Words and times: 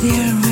there 0.00 0.51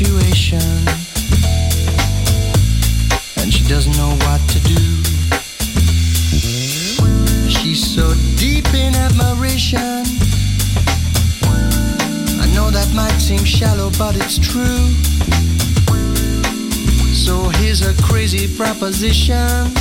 situation. 0.00 0.60
And 3.36 3.52
she 3.52 3.64
doesn't 3.68 3.96
know 3.98 4.16
what 4.24 4.40
to 4.48 4.58
do. 4.60 4.80
She's 7.48 7.82
so 7.84 8.14
deep 8.36 8.66
in 8.72 8.94
admiration. 8.94 10.04
I 12.40 12.50
know 12.54 12.70
that 12.70 12.90
might 12.94 13.18
seem 13.18 13.44
shallow 13.44 13.90
but 13.98 14.16
it's 14.16 14.38
true. 14.38 14.88
So 17.12 17.50
here's 17.60 17.82
a 17.82 17.92
crazy 18.02 18.48
proposition. 18.56 19.79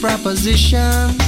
Proposition. 0.00 1.27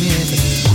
Sweetheart 0.00 0.70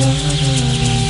Balearic 0.00 1.09